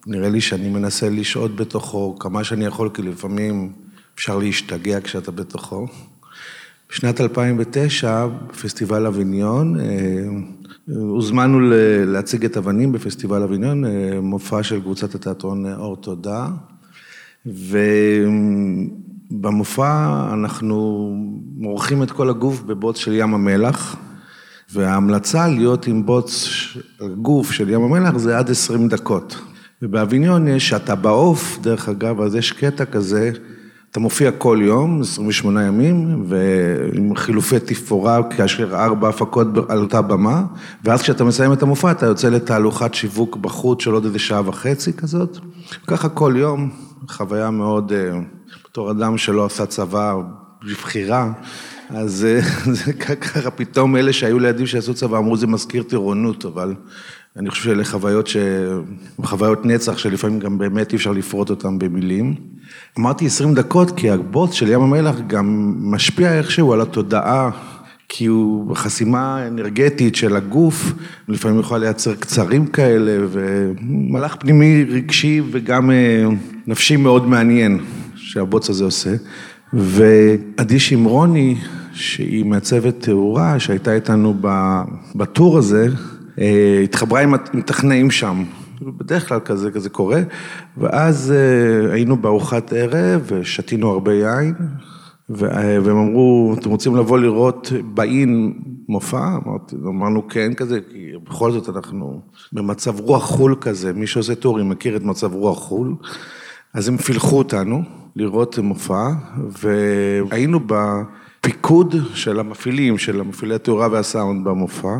[0.06, 3.72] ונראה לי שאני מנסה לשהות בתוכו כמה שאני יכול, כי לפעמים
[4.14, 5.86] אפשר להשתגע כשאתה בתוכו.
[6.90, 9.84] בשנת 2009, בפסטיבל אביניון, אה,
[10.96, 11.60] הוזמנו
[12.06, 16.48] להציג את אבנים בפסטיבל אביניון, אה, מופע של קבוצת התיאטרון אור תודה,
[19.30, 21.10] ובמופע אנחנו
[21.56, 23.96] מורחים את כל הגוף בבוץ של ים המלח,
[24.72, 26.48] וההמלצה להיות עם בוץ
[27.16, 29.40] גוף של ים המלח זה עד 20 דקות.
[29.82, 33.30] ובאביניון יש, שאתה בעוף, דרך אגב, אז יש קטע כזה,
[33.94, 40.42] אתה מופיע כל יום, 28 ימים, ועם חילופי תפאורה, כאשר ארבע הפקות על אותה במה,
[40.84, 44.92] ואז כשאתה מסיים את המופע, אתה יוצא לתהלוכת שיווק בחוץ של עוד איזה שעה וחצי
[44.92, 45.38] כזאת.
[45.86, 46.70] ככה כל יום,
[47.08, 48.20] חוויה מאוד, אה,
[48.64, 50.14] בתור אדם שלא עשה צבא
[50.62, 51.32] בבחירה,
[51.90, 52.40] אז אה,
[52.84, 56.74] זה ככה פתאום אלה שהיו לידי שעשו צבא אמרו זה מזכיר טירונות, אבל
[57.38, 58.36] אני חושב שאלה חוויות ש...
[59.24, 62.34] חוויות נצח שלפעמים גם באמת אי אפשר לפרוט אותן במילים.
[62.98, 67.50] אמרתי 20 דקות כי הבוץ של ים המלח גם משפיע איכשהו על התודעה,
[68.08, 70.92] כי הוא חסימה אנרגטית של הגוף,
[71.28, 76.26] לפעמים יכול לייצר קצרים כאלה, ומהלך פנימי רגשי וגם אה,
[76.66, 77.80] נפשי מאוד מעניין
[78.14, 79.14] שהבוץ הזה עושה.
[79.72, 81.56] ועדי שמרוני,
[81.92, 84.34] שהיא מעצבת תאורה, שהייתה איתנו
[85.14, 85.88] בטור הזה,
[86.84, 88.44] התחברה עם הטכנאים שם.
[88.82, 90.20] בדרך כלל כזה, כזה קורה,
[90.76, 94.54] ואז אה, היינו בארוחת ערב ושתינו הרבה יין,
[95.42, 98.52] אה, והם אמרו, אתם רוצים לבוא לראות באין
[98.88, 99.36] מופע?
[99.86, 102.20] אמרנו כן כזה, כי בכל זאת אנחנו
[102.52, 105.94] במצב רוח חול כזה, מי שעושה טורים מכיר את מצב רוח חול,
[106.74, 107.82] אז הם פילחו אותנו
[108.16, 109.08] לראות מופע,
[109.62, 114.98] והיינו בפיקוד של המפעילים, של המפעילי התאורה והסאונד במופע.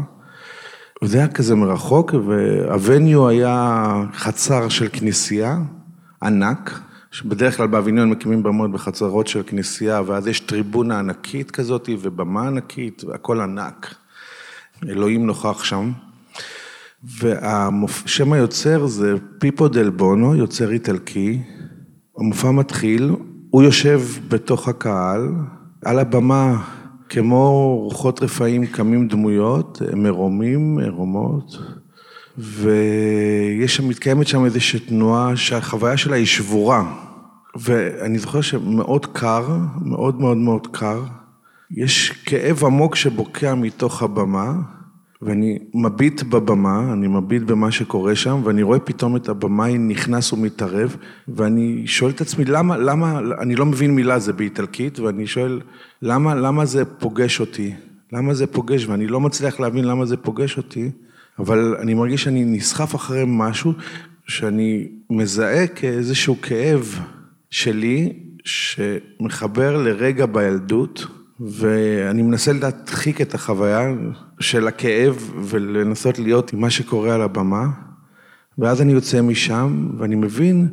[1.03, 5.59] וזה היה כזה מרחוק, והווניו היה חצר של כנסייה,
[6.23, 6.81] ענק,
[7.11, 13.05] שבדרך כלל באביניון מקימים במות בחצרות של כנסייה, ואז יש טריבונה ענקית כזאת, ובמה ענקית,
[13.05, 13.95] והכל ענק.
[14.89, 15.93] אלוהים נוכח שם.
[17.21, 21.43] ושם היוצר זה פיפו דל בונו, יוצר איטלקי.
[22.19, 23.11] המופע מתחיל,
[23.51, 25.29] הוא יושב בתוך הקהל,
[25.85, 26.63] על הבמה
[27.09, 31.59] כמו רוחות רפאים קמים דמויות, מרומים, מרומות,
[32.39, 36.95] ויש שם, מתקיימת שם איזושהי תנועה שהחוויה שלה היא שבורה.
[37.57, 39.47] ואני זוכר שמאוד קר,
[39.81, 41.03] מאוד מאוד מאוד קר,
[41.71, 44.53] יש כאב עמוק שבוקע מתוך הבמה,
[45.25, 50.97] ואני מביט בבמה, אני מביט במה שקורה שם, ואני רואה פתאום את הבמאי נכנס ומתערב,
[51.29, 55.61] ואני שואל את עצמי, למה, למה, אני לא מבין מילה זה באיטלקית, ואני שואל,
[56.03, 57.75] למה, למה זה פוגש אותי?
[58.13, 58.87] למה זה פוגש?
[58.87, 60.91] ואני לא מצליח להבין למה זה פוגש אותי,
[61.39, 63.73] אבל אני מרגיש שאני נסחף אחרי משהו
[64.27, 67.01] שאני מזהה כאיזשהו כאב
[67.51, 68.13] שלי,
[68.45, 71.07] שמחבר לרגע בילדות,
[71.41, 73.95] ואני מנסה להדחיק את החוויה
[74.41, 77.67] של הכאב ולנסות להיות עם מה שקורה על הבמה,
[78.59, 80.69] ואז אני יוצא משם ואני מבין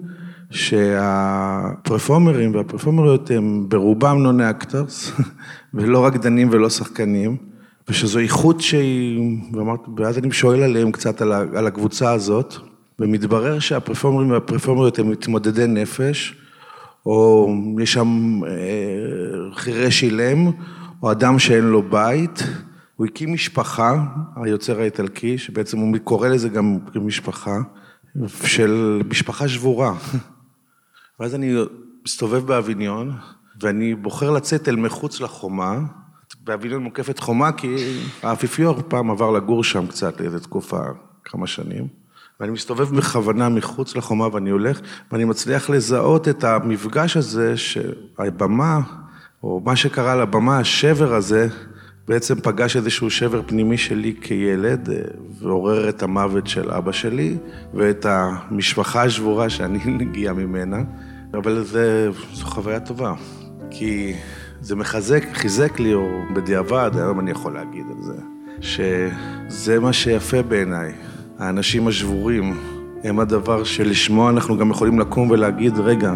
[0.50, 5.12] שהפרפורמרים והפרפורמריות הם ברובם non-actors,
[5.74, 7.38] ולא רקדנים ולא שחקנים,
[7.89, 12.56] ושזו איכות שהיא, ואמרתי, ואז אני שואל עליהם קצת על הקבוצה הזאת,
[13.00, 16.36] ומתברר שהפרפורמרים והפרפורמריות הם מתמודדי נפש,
[17.06, 20.52] או יש שם אה, חירש אילם,
[21.04, 22.43] או אדם שאין לו בית.
[23.02, 27.58] הוא הקים משפחה, היוצר האיטלקי, שבעצם הוא קורא לזה גם משפחה,
[28.46, 29.94] של משפחה שבורה.
[31.20, 31.54] ואז אני
[32.06, 33.12] מסתובב באביניון,
[33.62, 35.80] ואני בוחר לצאת אל מחוץ לחומה.
[36.44, 40.82] באביניון מוקפת חומה, כי האפיפיור פעם עבר לגור שם קצת לאיזו תקופה,
[41.24, 41.88] כמה שנים.
[42.40, 44.80] ואני מסתובב בכוונה מחוץ לחומה ואני הולך,
[45.12, 48.80] ואני מצליח לזהות את המפגש הזה, שהבמה,
[49.44, 51.48] או מה שקרה לבמה, השבר הזה,
[52.08, 54.96] בעצם פגש איזשהו שבר פנימי שלי כילד, אה,
[55.40, 57.38] ועורר את המוות של אבא שלי,
[57.74, 60.84] ואת המשפחה השבורה שאני מגיע ממנה,
[61.34, 63.14] אבל זה, זו חוויה טובה,
[63.70, 64.14] כי
[64.62, 68.14] זה מחזק, חיזק לי, או בדיעבד, היום אני יכול להגיד על זה.
[68.62, 70.94] שזה מה שיפה בעיניי.
[71.40, 72.58] האנשים השבורים
[73.04, 76.14] הם הדבר שלשמו אנחנו גם יכולים לקום ולהגיד, רגע,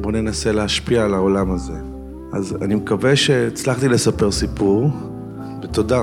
[0.00, 1.97] בואו ננסה להשפיע על העולם הזה.
[2.32, 4.90] אז אני מקווה שהצלחתי לספר סיפור,
[5.62, 6.02] ותודה.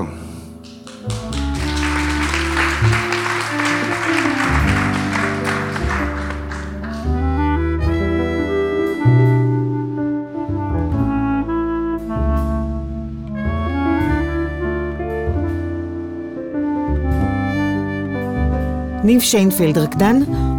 [19.04, 20.16] ניב שיינפלד, רקדן,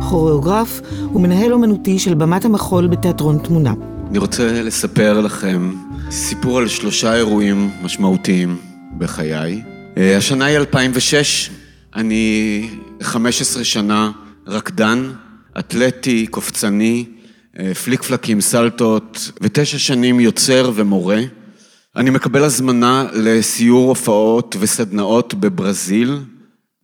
[0.10, 0.82] כוריאוגרף
[1.16, 3.74] ומנהל אומנותי של במת המחול בתיאטרון תמונה.
[4.10, 5.74] אני רוצה לספר לכם
[6.12, 8.58] סיפור על שלושה אירועים משמעותיים
[8.98, 9.62] בחיי.
[9.98, 11.50] אה, השנה היא 2006,
[11.96, 12.70] אני
[13.02, 14.12] 15 שנה
[14.48, 15.12] רקדן,
[15.60, 17.06] אתלטי, קופצני,
[17.60, 21.22] אה, פליק פלקים, סלטות, ותשע שנים יוצר ומורה.
[21.96, 26.20] אני מקבל הזמנה לסיור הופעות וסדנאות בברזיל,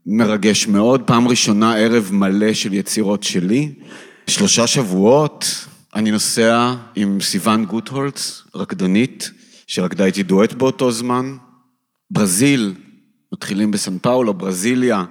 [0.05, 3.71] מרגש מאוד, פעם ראשונה ערב מלא של יצירות שלי,
[4.27, 9.31] שלושה שבועות, אני נוסע עם סיוון גוטהולץ, רקדנית,
[9.67, 11.35] שרקדה איתי דואט באותו זמן.
[12.11, 12.73] ברזיל,
[13.33, 15.03] מתחילים בסן פאולו, ברזיליה,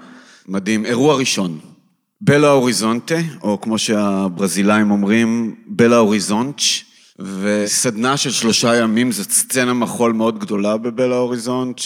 [0.48, 0.86] מדהים.
[0.86, 1.58] אירוע ראשון,
[2.20, 6.62] בלה אוריזונטה, או כמו שהברזילאים אומרים, בלה אוריזונץ',
[7.18, 11.80] וסדנה של שלושה ימים, זאת סצנה מחול מאוד גדולה בבלה אוריזונט,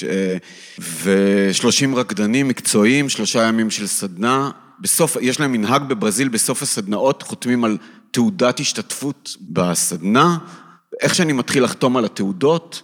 [1.02, 4.50] ושלושים רקדנים מקצועיים, שלושה ימים של סדנה.
[4.80, 7.78] בסוף, יש להם מנהג בברזיל, בסוף הסדנאות חותמים על
[8.16, 10.38] תעודת השתתפות בסדנה.
[11.00, 12.82] איך שאני מתחיל לחתום על התעודות,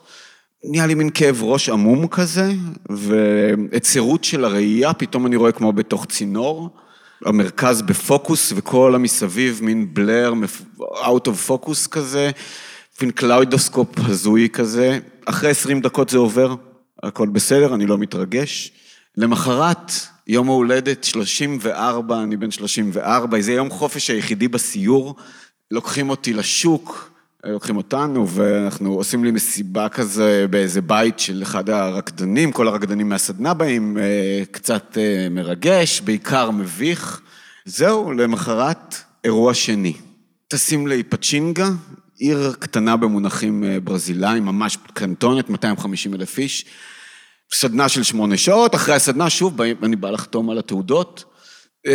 [0.65, 2.53] נהיה לי מין כאב ראש עמום כזה,
[2.91, 6.71] והיצרות של הראייה, פתאום אני רואה כמו בתוך צינור.
[7.25, 10.33] המרכז בפוקוס וכל המסביב מין blur,
[10.81, 12.31] out of focus כזה,
[13.01, 14.99] מין קליידוסקופ הזוי כזה.
[15.25, 16.55] אחרי עשרים דקות זה עובר,
[17.03, 18.73] הכל בסדר, אני לא מתרגש.
[19.17, 19.93] למחרת,
[20.27, 25.17] יום ההולדת 34, אני בן 34, זה יום חופש היחידי בסיור,
[25.71, 27.13] לוקחים אותי לשוק,
[27.45, 33.55] לוקחים אותנו, ואנחנו עושים לי מסיבה כזה באיזה בית של אחד הרקדנים, כל הרקדנים מהסדנה
[33.55, 37.21] באים, אה, קצת אה, מרגש, בעיקר מביך.
[37.65, 39.93] זהו, למחרת, אירוע שני.
[40.49, 41.71] טסים לאיפצ'ינגה,
[42.19, 46.65] עיר קטנה במונחים אה, ברזילאים, ממש קנטונת, 250 אלף איש.
[47.55, 51.25] סדנה של שמונה שעות, אחרי הסדנה, שוב, אני בא לחתום על התעודות,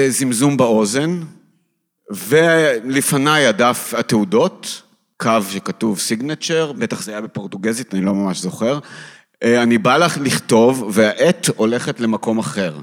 [0.09, 1.21] זמזום באוזן,
[2.09, 4.81] ולפניי הדף התעודות,
[5.17, 8.79] קו שכתוב סיגנצ'ר, בטח זה היה בפורטוגזית, אני לא ממש זוכר.
[9.43, 12.79] אה, אני בא לך לכתוב, והעט הולכת למקום אחר.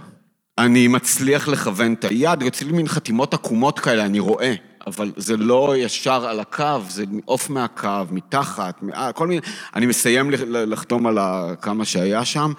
[0.58, 4.54] אני מצליח לכוון את היד, יוצאים לי מין חתימות עקומות כאלה, אני רואה,
[4.86, 9.40] אבל זה לא ישר על הקו, זה עוף מהקו, מתחת, מה, כל מיני...
[9.76, 11.18] אני מסיים לחתום על
[11.60, 12.52] כמה שהיה שם,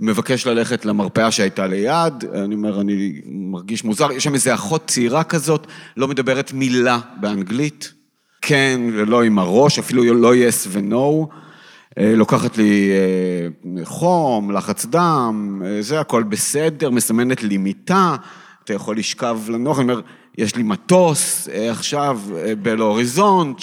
[0.00, 5.24] מבקש ללכת למרפאה שהייתה ליד, אני אומר, אני מרגיש מוזר, יש שם איזו אחות צעירה
[5.24, 7.92] כזאת, לא מדברת מילה באנגלית.
[8.42, 11.26] כן ולא עם הראש, אפילו לא yes ו-no.
[11.98, 18.16] אה, לוקחת לי אה, חום, לחץ דם, אה, זה הכל בסדר, מסמנת לי מיטה,
[18.64, 20.00] אתה יכול לשכב לנוח, אני אומר,
[20.38, 22.20] יש לי מטוס עכשיו
[22.62, 23.62] באל הוריזונט,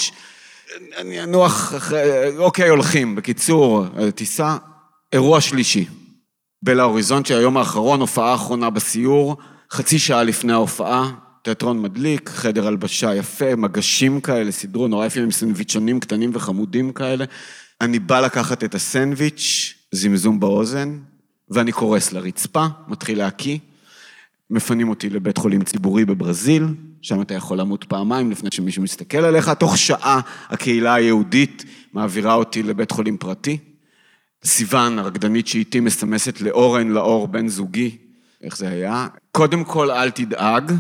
[0.98, 4.58] אני אנוח אחרי, אוקיי, הולכים, בקיצור, טיסה,
[5.14, 5.86] אירוע שלישי.
[6.64, 9.38] באל ההוריזונט, שהיום האחרון, הופעה אחרונה בסיור,
[9.72, 11.12] חצי שעה לפני ההופעה,
[11.44, 17.26] תיאטרון מדליק, חדר הלבשה יפה, מגשים כאלה, סידרו נורא יפים עם סנדוויצ'ונים קטנים וחמודים כאלה.
[17.82, 21.00] אני בא לקחת את הסנדוויץ', זמזום באוזן,
[21.50, 23.58] ואני קורס לרצפה, מתחיל להקיא.
[24.50, 26.66] מפנים אותי לבית חולים ציבורי בברזיל,
[27.02, 29.50] שם אתה יכול למות פעמיים לפני שמישהו מסתכל עליך.
[29.50, 33.58] תוך שעה הקהילה היהודית מעבירה אותי לבית חולים פרטי.
[34.44, 37.98] סיוון, הרקדנית שאיתי, מסמסת לאורן, לאור, בן זוגי,
[38.44, 39.08] איך זה היה?
[39.32, 40.72] קודם כל, אל תדאג.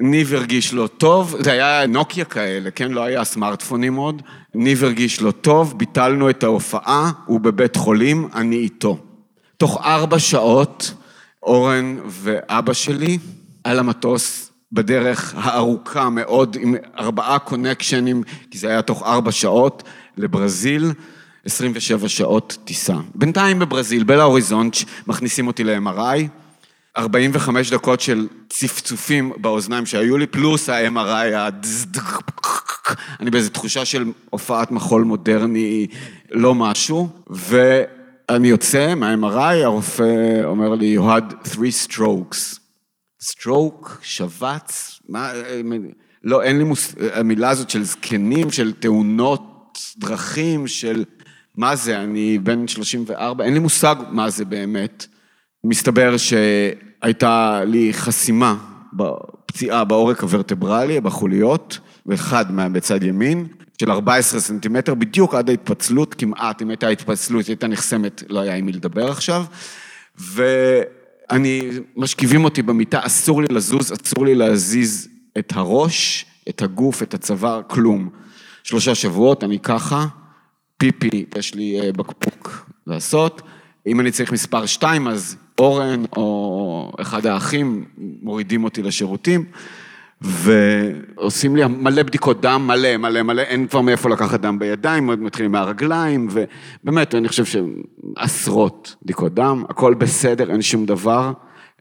[0.00, 2.90] ניב הרגיש לא טוב, זה היה נוקיה כאלה, כן?
[2.90, 4.22] לא היה סמארטפונים עוד.
[4.54, 8.98] ניב הרגיש לא טוב, ביטלנו את ההופעה, הוא בבית חולים, אני איתו.
[9.56, 10.94] תוך ארבע שעות,
[11.46, 13.18] אורן ואבא שלי
[13.64, 19.82] על המטוס בדרך הארוכה מאוד, עם ארבעה קונקשנים, כי זה היה תוך ארבע שעות,
[20.16, 20.92] לברזיל,
[21.44, 22.96] 27 שעות טיסה.
[23.14, 26.28] בינתיים בברזיל, בלה אוריזונץ', מכניסים אותי ל-MRI.
[26.98, 31.52] 45 דקות של צפצופים באוזניים שהיו לי, פלוס ה-MRI,
[33.20, 35.86] אני באיזו תחושה של הופעת מחול מודרני,
[36.30, 37.08] לא משהו,
[38.30, 42.58] ואני יוצא מה-MRI, הרופא אומר לי, you had three strokes.
[43.22, 45.32] סטרוק, שבץ, מה,
[46.24, 46.94] לא, אין לי מוס...
[47.14, 51.04] המילה הזאת של זקנים, של תאונות דרכים, של
[51.56, 55.06] מה זה, אני בן 34, אין לי מושג מה זה באמת.
[55.64, 58.56] מסתבר שהייתה לי חסימה,
[59.46, 63.46] פציעה בעורק הוורטברלי, בחוליות, ואחד מה בצד ימין,
[63.80, 68.66] של 14 סנטימטר, בדיוק עד ההתפצלות, כמעט, אם הייתה התפצלות, הייתה נחסמת, לא היה עם
[68.66, 69.44] מי לדבר עכשיו.
[70.18, 75.08] ואני, משכיבים אותי במיטה, אסור לי לזוז, אסור לי להזיז
[75.38, 78.08] את הראש, את הגוף, את הצוואר, כלום.
[78.64, 80.06] שלושה שבועות, אני ככה,
[80.78, 83.42] פיפי, יש לי אה, בקבוק לעשות.
[83.86, 89.44] אם אני צריך מספר שתיים, אז אורן או אחד האחים מורידים אותי לשירותים.
[90.20, 95.52] ועושים לי מלא בדיקות דם, מלא, מלא, מלא, אין כבר מאיפה לקחת דם בידיים, מתחילים
[95.52, 101.32] מהרגליים, ובאמת, אני חושב שעשרות בדיקות דם, הכל בסדר, אין שום דבר.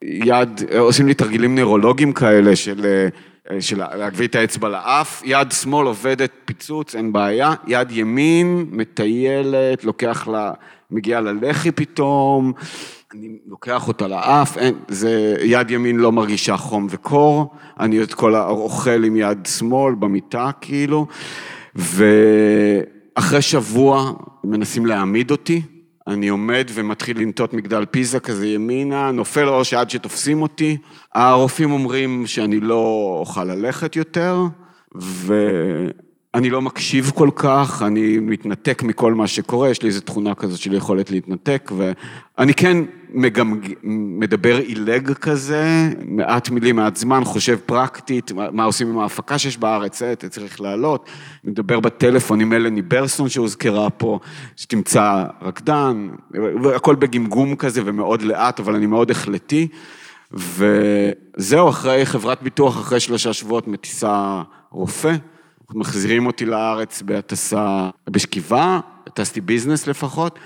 [0.04, 3.08] יד, עושים לי תרגילים נוירולוגיים כאלה של,
[3.60, 10.28] של להגביא את האצבע לאף, יד שמאל עובדת פיצוץ, אין בעיה, יד ימין מטיילת, לוקח
[10.28, 10.52] לה,
[10.92, 12.54] מגיעה ללחי פתאום,
[13.14, 18.36] אני לוקח אותה לאף, אין, זה, יד ימין לא מרגישה חום וקור, אני את כל
[18.36, 21.08] האוכל עם יד שמאל במיטה כאילו,
[21.76, 25.62] ואחרי שבוע מנסים להעמיד אותי,
[26.08, 30.78] אני עומד ומתחיל לנטות מגדל פיזה כזה ימינה, נופל או שעד שתופסים אותי,
[31.14, 34.44] הרופאים אומרים שאני לא אוכל ללכת יותר,
[35.02, 35.50] ו...
[36.36, 40.60] אני לא מקשיב כל כך, אני מתנתק מכל מה שקורה, יש לי איזו תכונה כזאת
[40.60, 42.78] של יכולת להתנתק, ואני כן
[43.16, 43.74] מגמג...
[44.18, 50.02] מדבר עילג כזה, מעט מילים, מעט זמן, חושב פרקטית, מה עושים עם ההפקה שיש בארץ,
[50.02, 51.10] אה, אתה צריך לעלות,
[51.44, 54.20] מדבר בטלפון עם אלני ברסון שהוזכרה פה,
[54.56, 56.10] שתמצא רקדן,
[56.64, 59.68] והכל בגמגום כזה ומאוד לאט, אבל אני מאוד החלטי.
[60.32, 64.42] וזהו, אחרי חברת ביטוח, אחרי שלושה שבועות מטיסה
[64.72, 65.16] רופא.
[65.74, 68.80] מחזירים אותי לארץ בהטסה, בשכיבה,
[69.14, 70.40] טסתי ביזנס לפחות,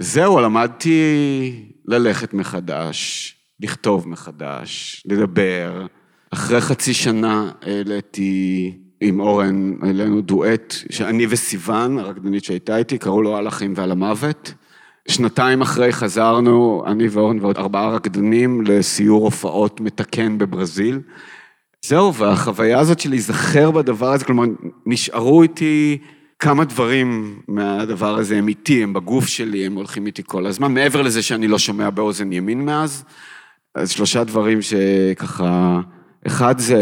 [0.00, 5.86] וזהו, למדתי ללכת מחדש, לכתוב מחדש, לדבר.
[6.30, 13.36] אחרי חצי שנה העליתי עם אורן, העלינו דואט, שאני וסיוון, הרקדנית שהייתה איתי, קראו לו
[13.36, 14.54] על החיים ועל המוות.
[15.08, 21.00] שנתיים אחרי חזרנו, אני ואורן ועוד ארבעה רקדנים, לסיור הופעות מתקן בברזיל.
[21.84, 24.44] זהו, והחוויה הזאת של להיזכר בדבר הזה, כלומר,
[24.86, 25.98] נשארו איתי
[26.38, 31.02] כמה דברים מהדבר הזה, הם איתי, הם בגוף שלי, הם הולכים איתי כל הזמן, מעבר
[31.02, 33.04] לזה שאני לא שומע באוזן ימין מאז,
[33.74, 35.80] אז שלושה דברים שככה,
[36.26, 36.80] אחד זה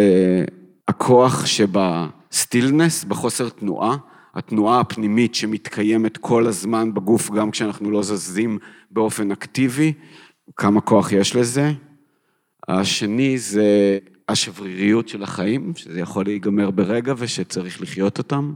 [0.89, 3.97] הכוח שבסטילנס, בחוסר תנועה,
[4.35, 8.59] התנועה הפנימית שמתקיימת כל הזמן בגוף, גם כשאנחנו לא זזים
[8.91, 9.93] באופן אקטיבי,
[10.57, 11.73] כמה כוח יש לזה.
[12.69, 13.99] השני זה
[14.29, 18.55] השבריריות של החיים, שזה יכול להיגמר ברגע ושצריך לחיות אותם.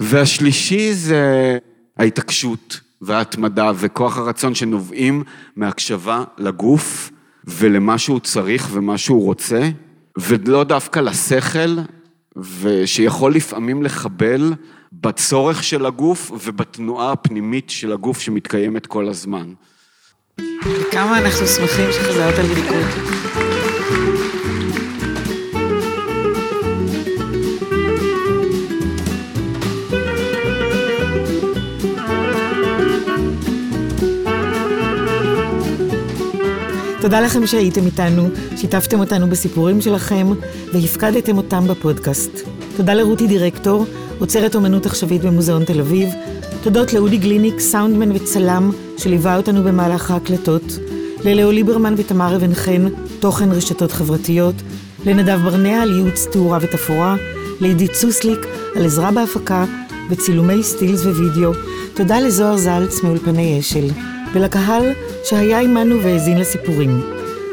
[0.00, 1.58] והשלישי זה
[1.96, 5.24] ההתעקשות וההתמדה וכוח הרצון שנובעים
[5.56, 7.10] מהקשבה לגוף
[7.44, 9.68] ולמה שהוא צריך ומה שהוא רוצה,
[10.18, 11.76] ולא דווקא לשכל,
[12.36, 14.52] ושיכול לפעמים לחבל
[14.92, 19.52] בצורך של הגוף ובתנועה הפנימית של הגוף שמתקיימת כל הזמן.
[20.90, 23.45] כמה אנחנו שמחים שחזרת לליכוד.
[37.06, 40.26] תודה לכם שהייתם איתנו, שיתפתם אותנו בסיפורים שלכם
[40.72, 42.30] והפקדתם אותם בפודקאסט.
[42.76, 43.86] תודה לרותי דירקטור,
[44.18, 46.08] עוצרת אומנות עכשווית במוזיאון תל אביב.
[46.62, 50.78] תודות לאודי גליניק, סאונדמן וצלם, שליווה אותנו במהלך ההקלטות.
[51.24, 52.86] ללאו ליברמן ותמר אבן חן,
[53.20, 54.54] תוכן רשתות חברתיות.
[55.04, 57.16] לנדב ברנע על ייעוץ תאורה ותפאורה.
[57.60, 58.46] לעידית סוסליק
[58.76, 59.64] על עזרה בהפקה
[60.10, 61.52] וצילומי סטילס ווידאו.
[61.94, 64.15] תודה לזוהר זלץ מאולפני אשל.
[64.36, 64.92] ולקהל
[65.24, 67.00] שהיה עמנו והאזין לסיפורים.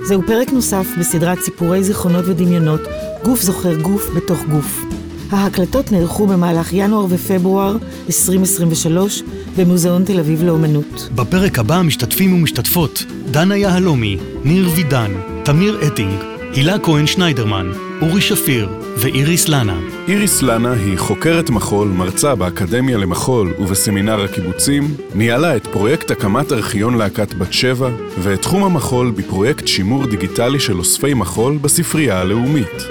[0.05, 2.81] זהו פרק נוסף בסדרת סיפורי זיכרונות ודמיונות,
[3.23, 4.85] גוף זוכר גוף בתוך גוף.
[5.31, 7.77] ההקלטות נערכו במהלך ינואר ופברואר
[8.07, 9.23] 2023
[9.57, 11.09] במוזיאון תל אביב לאומנות.
[11.15, 15.11] בפרק הבא משתתפים ומשתתפות דנה יהלומי, ניר וידן,
[15.43, 16.13] תמיר אטינג,
[16.53, 17.71] הילה כהן שניידרמן,
[18.01, 19.92] אורי שפיר ואיריס לנה.
[20.07, 26.97] איריס לנה היא חוקרת מחול, מרצה באקדמיה למחול ובסמינר הקיבוצים, ניהלה את פרויקט הקמת ארכיון
[26.97, 27.89] להקת בת שבע,
[28.19, 32.87] ואת תחום המחול בפרויקט שימור דיגיטלי של אוספי מחול בספרייה הלאומית.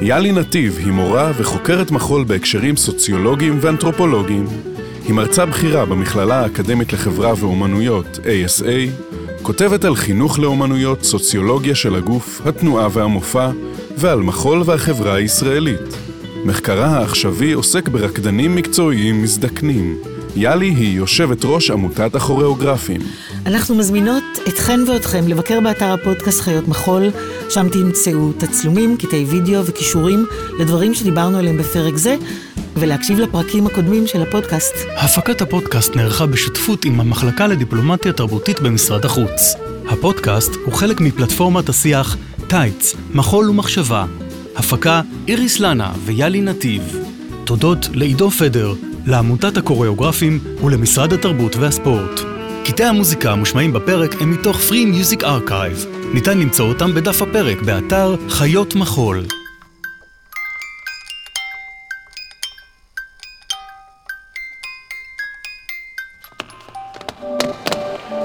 [0.00, 4.46] יאלי נתיב היא מורה וחוקרת מחול בהקשרים סוציולוגיים ואנתרופולוגיים.
[5.04, 9.04] היא מרצה בכירה במכללה האקדמית לחברה ואומנויות, ASA,
[9.42, 13.50] כותבת על חינוך לאומנויות, סוציולוגיה של הגוף, התנועה והמופע,
[13.96, 16.09] ועל מחול והחברה הישראלית.
[16.44, 19.98] מחקרה העכשווי עוסק ברקדנים מקצועיים מזדקנים.
[20.36, 23.00] יאלי היא יושבת ראש עמותת הכוריאוגרפים.
[23.46, 27.10] אנחנו מזמינות אתכן ואתכם לבקר באתר הפודקאסט חיות מחול,
[27.50, 30.26] שם תמצאו תצלומים, קטעי וידאו וכישורים
[30.58, 32.16] לדברים שדיברנו עליהם בפרק זה,
[32.76, 34.74] ולהקשיב לפרקים הקודמים של הפודקאסט.
[34.96, 39.54] הפקת הפודקאסט נערכה בשותפות עם המחלקה לדיפלומטיה תרבותית במשרד החוץ.
[39.88, 42.16] הפודקאסט הוא חלק מפלטפורמת השיח
[42.46, 44.06] טייץ, מחול ומחשבה.
[44.56, 46.96] הפקה איריס לנה ויאלי נתיב.
[47.44, 48.74] תודות לעידו פדר,
[49.06, 52.20] לעמותת הקוריאוגרפים ולמשרד התרבות והספורט.
[52.64, 55.86] קטעי המוזיקה המושמעים בפרק הם מתוך Free Music Archive.
[56.14, 59.24] ניתן למצוא אותם בדף הפרק באתר חיות מחול.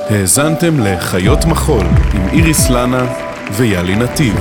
[0.10, 3.14] האזנתם לחיות מחול עם איריס לנה
[3.58, 4.36] ויאלי נתיב.